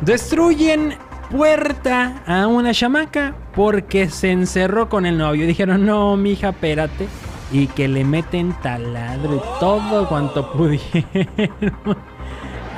[0.00, 0.94] Destruyen
[1.30, 5.46] puerta a una chamaca porque se encerró con el novio.
[5.46, 7.06] Dijeron, no, mija, espérate.
[7.52, 10.80] Y que le meten taladro y todo cuanto pudieron.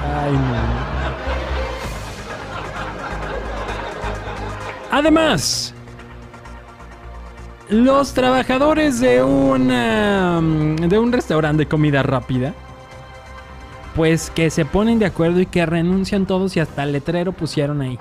[0.01, 0.93] Ay, no.
[4.91, 5.75] Además,
[7.69, 12.53] los trabajadores de una de un restaurante de comida rápida
[13.95, 17.81] pues que se ponen de acuerdo y que renuncian todos y hasta el letrero pusieron
[17.83, 17.99] ahí.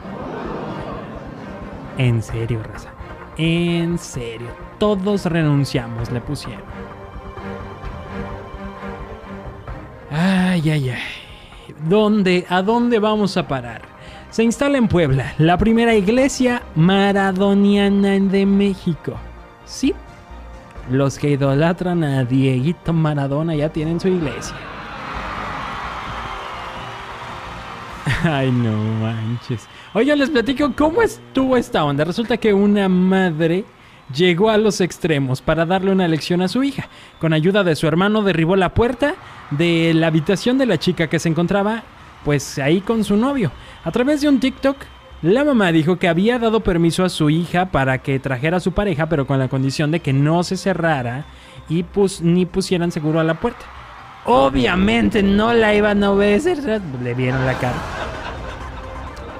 [1.98, 2.90] En serio, raza.
[3.38, 4.48] En serio.
[4.80, 6.64] Todos renunciamos, le pusieron.
[10.10, 11.00] Ay, ay, ay.
[11.88, 13.82] ¿Dónde, ¿A dónde vamos a parar?
[14.30, 19.14] Se instala en Puebla la primera iglesia maradoniana de México.
[19.66, 19.94] Sí,
[20.90, 24.56] los que idolatran a Dieguito Maradona ya tienen su iglesia.
[28.24, 28.72] Ay, no
[29.02, 29.68] manches.
[29.94, 32.04] Oye, les platico cómo estuvo esta onda.
[32.04, 33.66] Resulta que una madre
[34.14, 36.88] llegó a los extremos para darle una lección a su hija.
[37.20, 39.16] Con ayuda de su hermano derribó la puerta
[39.52, 41.84] de la habitación de la chica que se encontraba
[42.26, 43.52] pues ahí con su novio.
[43.84, 44.78] A través de un TikTok,
[45.22, 48.72] la mamá dijo que había dado permiso a su hija para que trajera a su
[48.72, 51.26] pareja, pero con la condición de que no se cerrara
[51.70, 53.66] y pues, ni pusieran seguro a la puerta.
[54.26, 57.78] Obviamente no la iban a obedecer, le vieron la cara.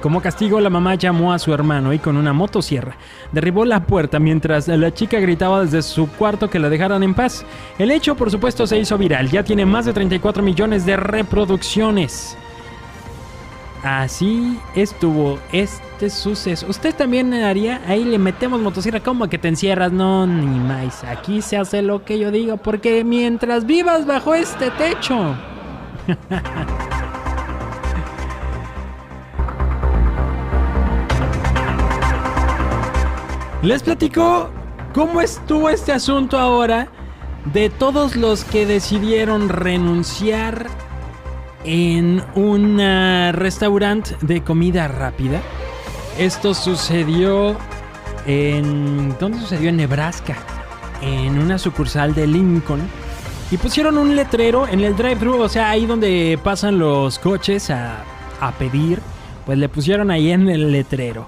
[0.02, 2.96] Como castigo, la mamá llamó a su hermano y con una motosierra
[3.30, 7.44] derribó la puerta mientras la chica gritaba desde su cuarto que la dejaran en paz.
[7.78, 9.30] El hecho, por supuesto, se hizo viral.
[9.30, 12.36] Ya tiene más de 34 millones de reproducciones.
[13.82, 16.66] Así estuvo este suceso.
[16.68, 17.82] ¿Usted también haría?
[17.88, 19.00] Ahí le metemos motosierra.
[19.00, 19.90] ¿Cómo que te encierras?
[19.90, 21.02] No, ni más.
[21.02, 22.58] Aquí se hace lo que yo digo.
[22.58, 25.34] Porque mientras vivas bajo este techo.
[33.62, 34.50] Les platico
[34.92, 36.88] cómo estuvo este asunto ahora
[37.52, 40.66] de todos los que decidieron renunciar
[41.64, 42.78] en un
[43.32, 45.40] restaurante de comida rápida.
[46.18, 47.56] Esto sucedió
[48.26, 49.16] en...
[49.18, 49.70] ¿Dónde sucedió?
[49.70, 50.36] En Nebraska.
[51.00, 52.80] En una sucursal de Lincoln.
[53.50, 58.04] Y pusieron un letrero en el drive-thru, o sea, ahí donde pasan los coches a,
[58.40, 59.00] a pedir.
[59.44, 61.26] Pues le pusieron ahí en el letrero.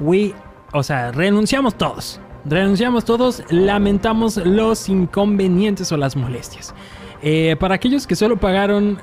[0.00, 0.34] We
[0.72, 2.18] o sea, renunciamos todos.
[2.44, 6.74] Renunciamos todos, lamentamos los inconvenientes o las molestias.
[7.22, 8.98] Eh, para aquellos que solo pagaron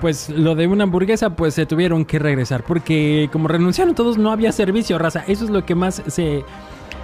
[0.00, 2.62] pues lo de una hamburguesa, pues se tuvieron que regresar.
[2.64, 5.24] Porque como renunciaron todos, no había servicio, raza.
[5.26, 6.44] Eso es lo que más se,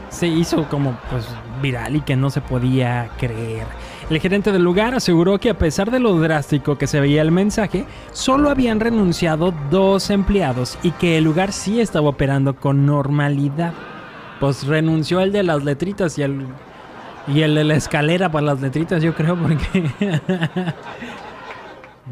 [0.09, 1.27] se hizo como pues
[1.62, 3.67] viral y que no se podía creer.
[4.09, 7.33] El gerente del lugar aseguró que a pesar de lo drástico que se veía el
[7.33, 13.73] mensaje, solo habían renunciado dos empleados y que el lugar sí estaba operando con normalidad.
[14.39, 16.47] Pues renunció el de las letritas y el
[17.28, 19.91] y el de la escalera para las letritas, yo creo, porque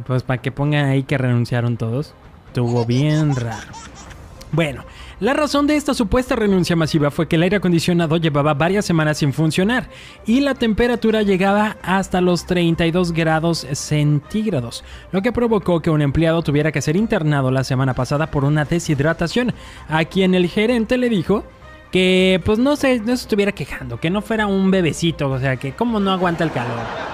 [0.07, 2.15] pues para que pongan ahí que renunciaron todos.
[2.49, 3.73] Estuvo bien raro.
[4.53, 4.85] Bueno,
[5.19, 9.19] la razón de esta supuesta renuncia masiva fue que el aire acondicionado llevaba varias semanas
[9.19, 9.89] sin funcionar
[10.27, 16.43] y la temperatura llegaba hasta los 32 grados centígrados, lo que provocó que un empleado
[16.43, 19.53] tuviera que ser internado la semana pasada por una deshidratación,
[19.89, 21.45] a quien el gerente le dijo
[21.91, 25.57] que pues no se, no se estuviera quejando, que no fuera un bebecito, o sea,
[25.57, 27.14] que como no aguanta el calor.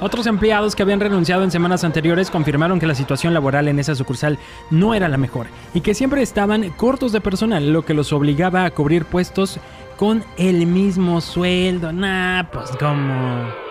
[0.00, 3.96] Otros empleados que habían renunciado en semanas anteriores confirmaron que la situación laboral en esa
[3.96, 4.38] sucursal
[4.70, 8.64] no era la mejor y que siempre estaban cortos de personal, lo que los obligaba
[8.64, 9.58] a cubrir puestos
[9.96, 11.92] con el mismo sueldo.
[11.92, 13.68] Nah, pues como...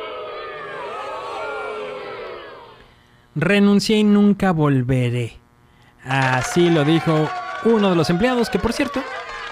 [3.35, 5.37] Renuncié y nunca volveré.
[6.03, 7.29] Así lo dijo
[7.65, 9.01] uno de los empleados, que por cierto,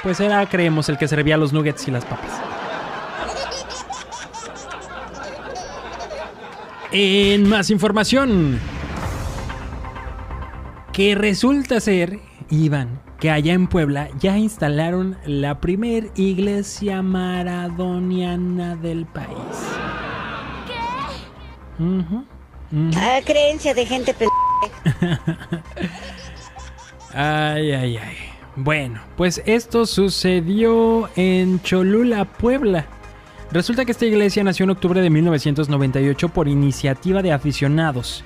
[0.03, 2.54] pues era, creemos, el que servía los nuggets y las papas.
[6.91, 8.59] En más información.
[10.93, 19.05] Que resulta ser, Iván, que allá en Puebla ya instalaron la primer iglesia maradoniana del
[19.05, 19.27] país.
[20.67, 20.73] ¿Qué?
[22.97, 24.25] Ah, creencia de gente p
[27.13, 28.15] Ay, ay, ay.
[28.57, 32.85] Bueno, pues esto sucedió en Cholula, Puebla.
[33.55, 38.25] Resulta que esta iglesia nació en octubre de 1998 por iniciativa de aficionados.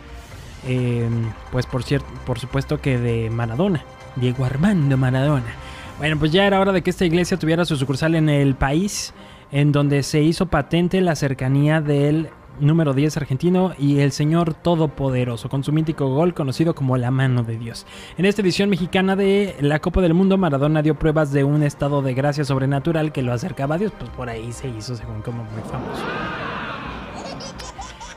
[0.67, 3.83] Em, pues por, cierto, por supuesto que de Maradona,
[4.15, 5.53] Diego Armando Maradona.
[5.99, 9.13] Bueno, pues ya era hora de que esta iglesia tuviera su sucursal en el país,
[9.51, 12.29] en donde se hizo patente la cercanía del
[12.59, 17.43] número 10 argentino y el señor todopoderoso, con su mítico gol conocido como la mano
[17.43, 17.85] de Dios.
[18.17, 22.01] En esta edición mexicana de la Copa del Mundo, Maradona dio pruebas de un estado
[22.01, 25.43] de gracia sobrenatural que lo acercaba a Dios, pues por ahí se hizo según como
[25.43, 26.03] muy famoso.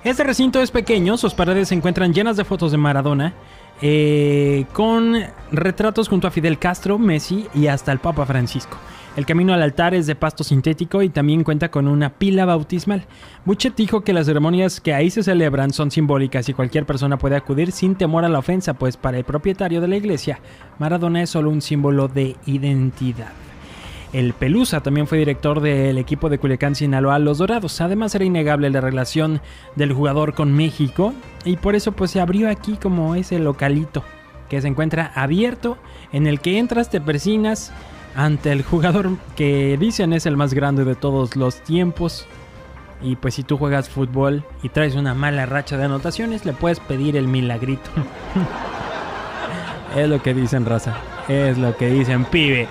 [0.05, 3.35] Este recinto es pequeño, sus paredes se encuentran llenas de fotos de Maradona,
[3.81, 5.17] eh, con
[5.53, 8.77] retratos junto a Fidel Castro, Messi y hasta el Papa Francisco.
[9.15, 13.05] El camino al altar es de pasto sintético y también cuenta con una pila bautismal.
[13.45, 17.37] Buchet dijo que las ceremonias que ahí se celebran son simbólicas y cualquier persona puede
[17.37, 20.41] acudir sin temor a la ofensa, pues para el propietario de la iglesia,
[20.79, 23.33] Maradona es solo un símbolo de identidad.
[24.15, 27.83] El Pelusa también fue director del equipo de Culiacán Sinaloa Los Dorados.
[27.83, 29.43] Además era innegable la relación
[29.77, 31.13] del jugador con México
[31.45, 34.05] y por eso pues se abrió aquí como ese localito
[34.49, 35.79] que se encuentra abierto
[36.13, 37.73] en el que entras, te persinas
[38.15, 42.27] ante el jugador que dicen es el más grande de todos los tiempos.
[43.03, 46.79] Y pues si tú juegas fútbol y traes una mala racha de anotaciones, le puedes
[46.79, 47.91] pedir el milagrito.
[49.97, 50.95] es lo que dicen raza.
[51.29, 52.69] Es lo que dicen pibe.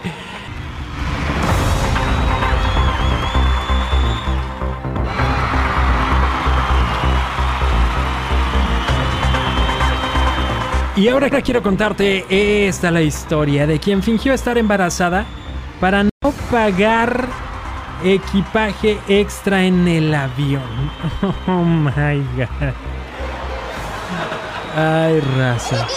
[10.96, 12.26] Y ahora quiero contarte
[12.68, 15.26] esta la historia de quien fingió estar embarazada
[15.80, 16.10] para no
[16.52, 17.30] pagar
[18.04, 20.62] equipaje extra en el avión.
[21.48, 22.74] Oh my god.
[24.76, 25.88] Ay, raza.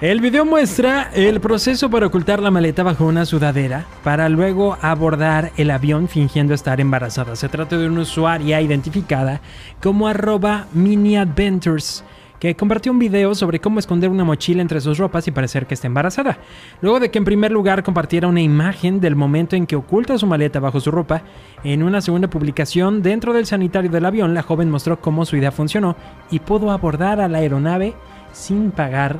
[0.00, 5.50] El video muestra el proceso para ocultar la maleta bajo una sudadera para luego abordar
[5.56, 7.34] el avión fingiendo estar embarazada.
[7.34, 9.40] Se trata de una usuaria identificada
[9.82, 12.04] como arroba mini adventures
[12.38, 15.74] que compartió un video sobre cómo esconder una mochila entre sus ropas y parecer que
[15.74, 16.38] está embarazada.
[16.80, 20.26] Luego de que en primer lugar compartiera una imagen del momento en que oculta su
[20.26, 21.22] maleta bajo su ropa,
[21.64, 25.50] en una segunda publicación dentro del sanitario del avión, la joven mostró cómo su idea
[25.50, 25.96] funcionó
[26.30, 27.94] y pudo abordar a la aeronave
[28.32, 29.18] sin pagar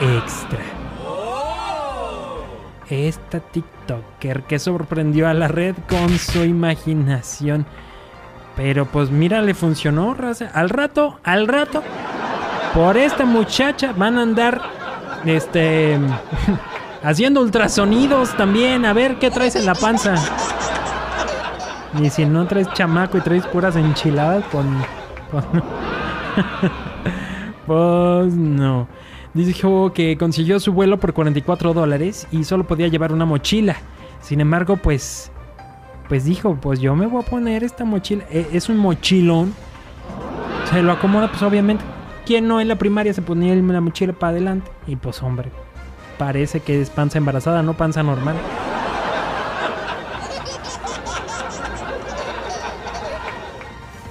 [0.00, 0.60] extra.
[2.88, 7.66] Esta TikToker que sorprendió a la red con su imaginación.
[8.58, 10.50] Pero pues mira, le funcionó, raza.
[10.52, 11.80] Al rato, al rato,
[12.74, 14.60] por esta muchacha van a andar,
[15.24, 15.96] este,
[17.04, 18.84] haciendo ultrasonidos también.
[18.84, 20.16] A ver qué traes en la panza.
[22.02, 24.66] Y si no traes chamaco y traes puras enchiladas, pues,
[25.30, 25.44] pues,
[27.66, 28.88] pues no.
[29.34, 33.76] Dijo que consiguió su vuelo por 44 dólares y solo podía llevar una mochila.
[34.20, 35.30] Sin embargo, pues
[36.08, 38.24] pues dijo, pues yo me voy a poner esta mochila.
[38.30, 39.54] E, es un mochilón.
[40.70, 41.84] Se lo acomoda, pues obviamente.
[42.24, 44.70] ¿Quién no en la primaria se ponía la mochila para adelante?
[44.86, 45.50] Y pues hombre,
[46.18, 48.36] parece que es panza embarazada, no panza normal.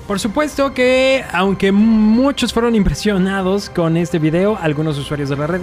[0.08, 5.62] Por supuesto que, aunque muchos fueron impresionados con este video, algunos usuarios de la red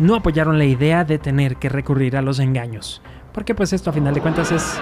[0.00, 3.00] no apoyaron la idea de tener que recurrir a los engaños.
[3.32, 4.80] Porque pues esto a final de cuentas es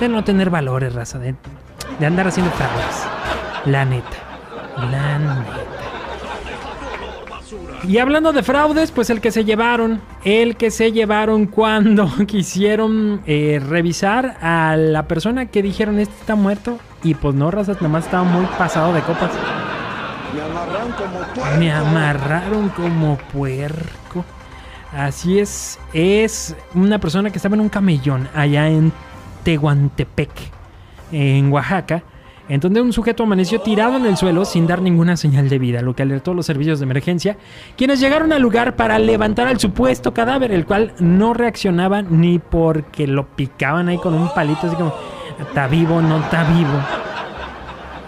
[0.00, 1.34] de no tener valores, raza, de,
[1.98, 3.06] de andar haciendo fraudes.
[3.66, 4.16] La neta.
[4.90, 5.84] La neta.
[7.86, 13.20] Y hablando de fraudes, pues el que se llevaron, el que se llevaron cuando quisieron
[13.26, 17.88] eh, revisar a la persona que dijeron este está muerto y pues no, raza, nada
[17.88, 19.30] más estaba muy pasado de copas.
[20.34, 21.58] Me amarraron como puerco.
[21.58, 24.24] Me amarraron como puerco.
[24.96, 28.92] Así es, es una persona que estaba en un camellón allá en
[29.44, 30.30] Tehuantepec,
[31.12, 32.02] en Oaxaca,
[32.48, 35.80] en donde un sujeto amaneció tirado en el suelo sin dar ninguna señal de vida,
[35.80, 37.38] lo que alertó a los servicios de emergencia,
[37.76, 43.06] quienes llegaron al lugar para levantar al supuesto cadáver, el cual no reaccionaba ni porque
[43.06, 44.94] lo picaban ahí con un palito, así como,
[45.40, 47.13] está vivo, no está vivo.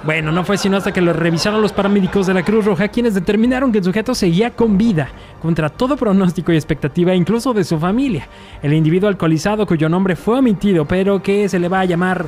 [0.06, 3.14] Bueno, no fue sino hasta que lo revisaron los paramédicos de la Cruz Roja quienes
[3.14, 5.08] determinaron que el sujeto seguía con vida,
[5.42, 8.28] contra todo pronóstico y expectativa, incluso de su familia.
[8.62, 12.26] El individuo alcoholizado cuyo nombre fue omitido, pero que se le va a llamar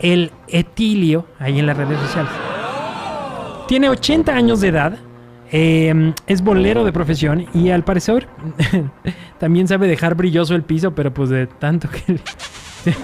[0.00, 2.30] el Etilio, ahí en las redes sociales.
[3.68, 4.98] Tiene 80 años de edad,
[5.50, 8.28] em, es bolero de profesión y al parecer
[9.38, 12.20] también sabe dejar brilloso el piso, pero pues de tanto que...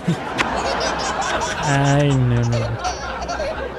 [1.65, 2.90] Ay, no, no.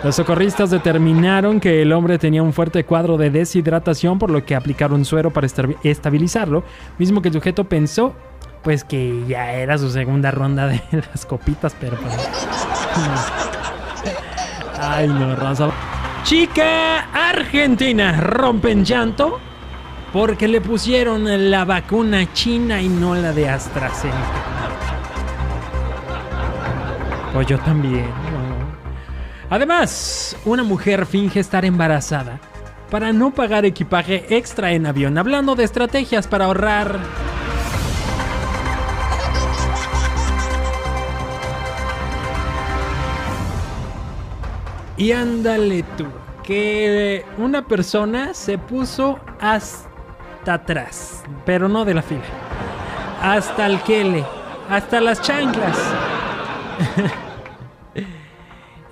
[0.04, 4.56] Los socorristas determinaron que el hombre tenía un fuerte cuadro de deshidratación, por lo que
[4.56, 5.48] aplicaron suero para
[5.84, 6.64] estabilizarlo,
[6.98, 8.16] mismo que el sujeto pensó
[8.64, 12.14] pues que ya era su segunda ronda de las copitas, pero pues...
[14.80, 15.70] Ay, no, raza.
[16.24, 19.40] Chica argentina rompen llanto
[20.14, 24.18] porque le pusieron la vacuna china y no la de AstraZeneca.
[27.34, 28.21] Pues yo también.
[29.52, 32.40] Además, una mujer finge estar embarazada
[32.90, 36.98] para no pagar equipaje extra en avión, hablando de estrategias para ahorrar.
[44.96, 46.06] Y ándale tú,
[46.44, 52.22] que una persona se puso hasta atrás, pero no de la fila,
[53.22, 54.24] hasta el quele,
[54.70, 55.78] hasta las chanclas.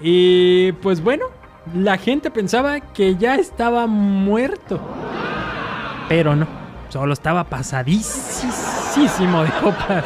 [0.01, 1.25] y pues bueno,
[1.74, 4.79] la gente pensaba que ya estaba muerto.
[6.08, 6.48] Pero no,
[6.89, 10.06] solo estaba pasadísimo de copas.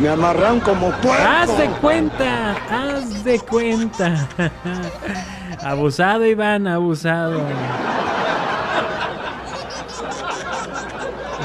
[0.00, 1.24] Me amarran como puerco.
[1.26, 4.28] Haz de cuenta, haz de cuenta.
[5.62, 7.40] abusado, Iván, abusado.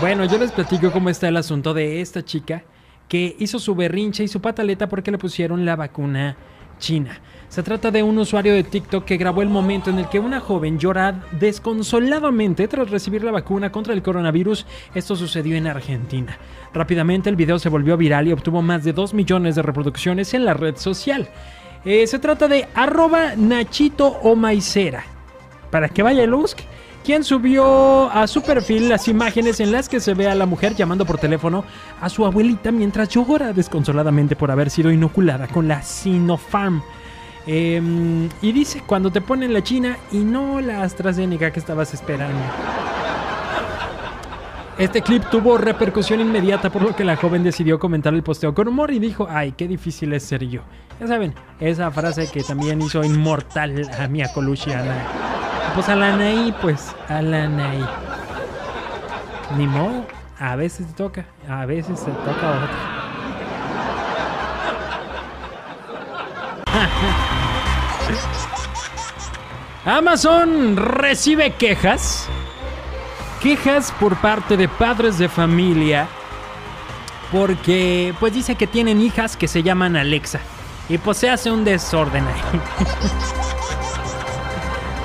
[0.01, 2.63] Bueno, yo les platico cómo está el asunto de esta chica
[3.07, 6.35] que hizo su berrinche y su pataleta porque le pusieron la vacuna
[6.79, 7.19] china.
[7.51, 10.39] Se trata de un usuario de TikTok que grabó el momento en el que una
[10.39, 14.65] joven llora desconsoladamente tras recibir la vacuna contra el coronavirus.
[14.95, 16.37] Esto sucedió en Argentina.
[16.73, 20.45] Rápidamente el video se volvió viral y obtuvo más de 2 millones de reproducciones en
[20.45, 21.27] la red social.
[21.83, 24.37] Eh, se trata de arroba Nachito o.
[25.69, 26.63] Para que vaya el busque
[27.03, 30.73] quien subió a su perfil las imágenes en las que se ve a la mujer
[30.73, 31.65] llamando por teléfono
[31.99, 36.81] a su abuelita mientras llora desconsoladamente por haber sido inoculada con la Sinopharm.
[37.47, 42.39] Em, y dice, cuando te ponen la China y no la AstraZeneca que estabas esperando.
[44.77, 48.67] Este clip tuvo repercusión inmediata por lo que la joven decidió comentar el posteo con
[48.67, 50.61] humor y dijo, ay, qué difícil es ser yo.
[50.99, 54.71] Ya saben, esa frase que también hizo inmortal a Mia Colucci.
[55.75, 57.85] Pues a la Anaí, pues a la Anaí.
[59.57, 60.05] Ni modo,
[60.39, 63.00] a veces te toca, a veces te toca otra.
[69.85, 72.27] Amazon recibe quejas.
[73.41, 76.07] Quejas por parte de padres de familia.
[77.31, 80.39] Porque pues dice que tienen hijas que se llaman Alexa.
[80.87, 82.41] Y pues se hace un desorden ahí.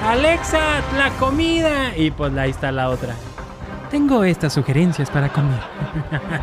[0.06, 1.96] Alexa, la comida.
[1.96, 3.14] Y pues ahí está la otra.
[3.90, 5.60] Tengo estas sugerencias para comer.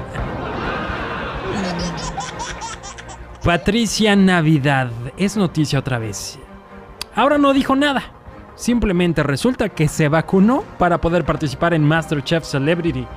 [3.44, 4.90] Patricia Navidad.
[5.18, 6.40] Es noticia otra vez.
[7.14, 8.23] Ahora no dijo nada.
[8.56, 13.08] Simplemente resulta que se vacunó para poder participar en MasterChef Celebrity.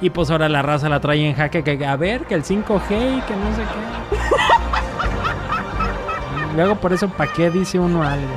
[0.00, 3.18] Y pues ahora la raza la trae en jaque que a ver, que el 5G
[3.18, 4.16] y que no sé qué.
[6.56, 8.34] Luego por eso, ¿para qué dice uno algo?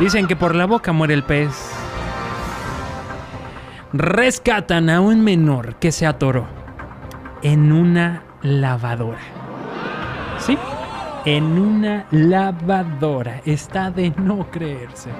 [0.00, 1.70] Dicen que por la boca muere el pez.
[3.92, 6.46] Rescatan a un menor que se atoró
[7.42, 9.20] en una lavadora.
[10.38, 10.58] ¿Sí?
[11.24, 13.40] En una lavadora.
[13.44, 15.10] Está de no creerse.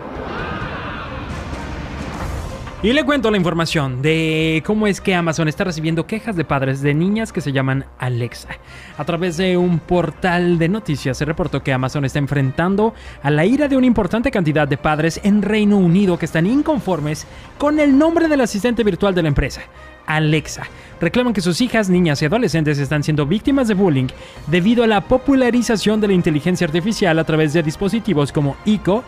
[2.84, 6.82] Y le cuento la información de cómo es que Amazon está recibiendo quejas de padres
[6.82, 8.50] de niñas que se llaman Alexa.
[8.98, 13.46] A través de un portal de noticias se reportó que Amazon está enfrentando a la
[13.46, 17.26] ira de una importante cantidad de padres en Reino Unido que están inconformes
[17.56, 19.62] con el nombre del asistente virtual de la empresa.
[20.04, 20.64] Alexa.
[21.00, 24.08] Reclaman que sus hijas, niñas y adolescentes están siendo víctimas de bullying
[24.46, 29.02] debido a la popularización de la inteligencia artificial a través de dispositivos como ICO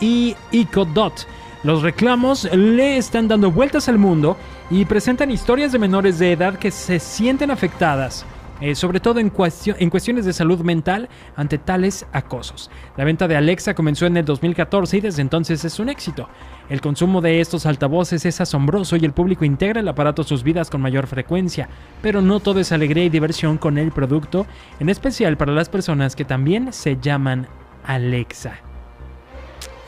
[0.00, 1.28] y ICO.dot.
[1.62, 4.36] Los reclamos le están dando vueltas al mundo
[4.70, 8.24] y presentan historias de menores de edad que se sienten afectadas
[8.60, 9.32] eh, sobre todo en,
[9.78, 12.70] en, cuestiones de salud mental ante tales acosos.
[12.96, 16.28] La venta de Alexa comenzó en el 2014 y desde entonces es un éxito.
[16.68, 20.42] El consumo de estos altavoces es asombroso y el público integra el aparato a sus
[20.42, 21.70] vidas con mayor frecuencia,
[22.02, 24.46] pero no todo es alegría y diversión con el producto,
[24.78, 27.46] en especial para las personas que también se llaman
[27.84, 28.69] Alexa.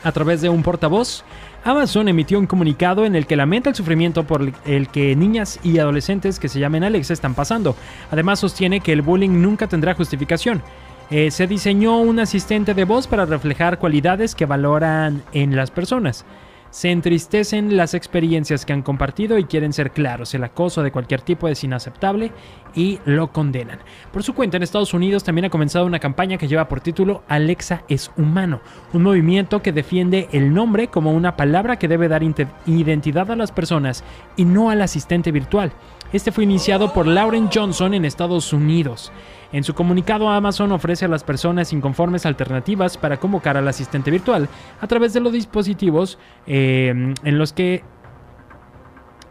[0.03, 1.23] A través de un portavoz,
[1.63, 5.79] Amazon emitió un comunicado en el que lamenta el sufrimiento por el que niñas y
[5.79, 7.75] adolescentes que se llamen Alexa están pasando.
[8.11, 10.61] Además sostiene que el bullying nunca tendrá justificación.
[11.09, 16.25] Eh, se diseñó un asistente de voz para reflejar cualidades que valoran en las personas
[16.73, 20.33] se entristecen las experiencias que han compartido y quieren ser claros.
[20.33, 22.31] El acoso de cualquier tipo es inaceptable
[22.75, 23.79] y lo condenan.
[24.11, 27.23] Por su cuenta, en Estados Unidos también ha comenzado una campaña que lleva por título
[27.27, 28.61] Alexa es humano,
[28.93, 32.23] un movimiento que defiende el nombre como una palabra que debe dar
[32.65, 34.03] identidad a las personas
[34.35, 35.71] y no al asistente virtual.
[36.13, 39.11] Este fue iniciado por Lauren Johnson en Estados Unidos.
[39.51, 44.47] En su comunicado, Amazon ofrece a las personas inconformes alternativas para convocar al asistente virtual
[44.79, 47.83] a través de los dispositivos eh, en los que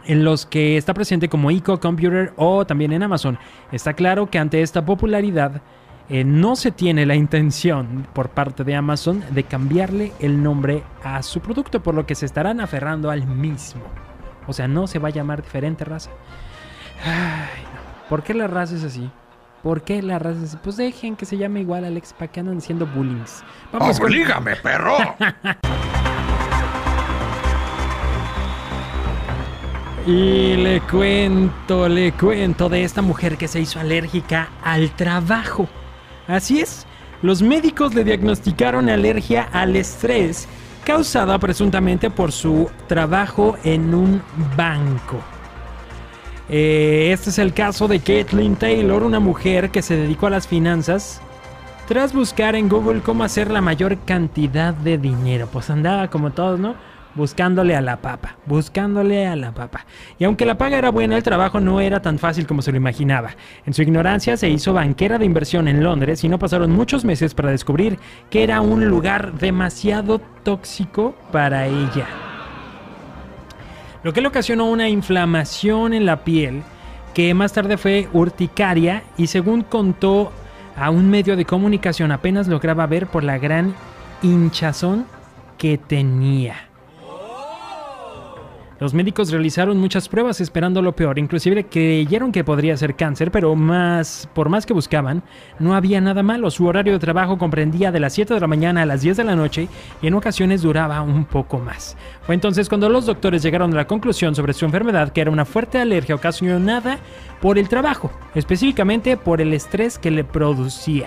[0.06, 3.38] en los que está presente como Eco Computer o también en Amazon.
[3.70, 5.62] Está claro que ante esta popularidad
[6.08, 11.22] eh, no se tiene la intención por parte de Amazon de cambiarle el nombre a
[11.22, 13.82] su producto, por lo que se estarán aferrando al mismo.
[14.46, 16.10] O sea, no se va a llamar diferente raza.
[17.04, 18.08] Ay, no.
[18.08, 19.10] ¿Por qué la raza es así?
[19.62, 20.58] ¿Por qué la raza es así?
[20.62, 23.22] Pues dejen que se llame igual Alex, ¿para que andan haciendo bullying?
[23.72, 24.96] Vamos ¡Oblígame, perro!
[30.06, 35.68] Y le cuento, le cuento de esta mujer que se hizo alérgica al trabajo.
[36.26, 36.86] Así es,
[37.22, 40.48] los médicos le diagnosticaron alergia al estrés
[40.84, 44.22] causada presuntamente por su trabajo en un
[44.56, 45.20] banco.
[46.48, 50.48] Eh, este es el caso de Caitlin Taylor, una mujer que se dedicó a las
[50.48, 51.20] finanzas
[51.86, 55.48] tras buscar en Google cómo hacer la mayor cantidad de dinero.
[55.52, 56.74] Pues andaba como todos, ¿no?
[57.14, 59.86] Buscándole a la papa, buscándole a la papa.
[60.18, 62.76] Y aunque la paga era buena, el trabajo no era tan fácil como se lo
[62.76, 63.30] imaginaba.
[63.66, 67.34] En su ignorancia se hizo banquera de inversión en Londres y no pasaron muchos meses
[67.34, 67.98] para descubrir
[68.30, 72.06] que era un lugar demasiado tóxico para ella.
[74.02, 76.62] Lo que le ocasionó una inflamación en la piel
[77.14, 80.32] que más tarde fue urticaria y según contó
[80.76, 83.74] a un medio de comunicación apenas lograba ver por la gran
[84.22, 85.06] hinchazón
[85.58, 86.71] que tenía.
[88.82, 93.54] Los médicos realizaron muchas pruebas esperando lo peor, inclusive creyeron que podría ser cáncer, pero
[93.54, 95.22] más, por más que buscaban,
[95.60, 96.50] no había nada malo.
[96.50, 99.22] Su horario de trabajo comprendía de las 7 de la mañana a las 10 de
[99.22, 99.68] la noche
[100.02, 101.96] y en ocasiones duraba un poco más.
[102.22, 105.44] Fue entonces cuando los doctores llegaron a la conclusión sobre su enfermedad, que era una
[105.44, 106.98] fuerte alergia ocasionada
[107.40, 111.06] por el trabajo, específicamente por el estrés que le producía.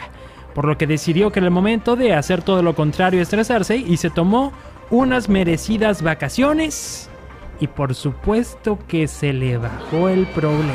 [0.53, 3.97] Por lo que decidió que era el momento de hacer todo lo contrario, estresarse y
[3.97, 4.53] se tomó
[4.89, 7.09] unas merecidas vacaciones
[7.59, 10.73] y por supuesto que se le bajó el problema.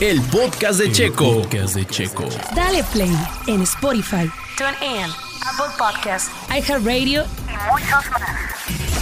[0.00, 1.42] El podcast de Checo.
[1.42, 2.24] podcast de Checo.
[2.54, 3.16] Dale play
[3.46, 4.28] en Spotify,
[4.58, 5.10] TuneIn,
[5.46, 8.93] Apple Podcasts, iHeartRadio y muchos más.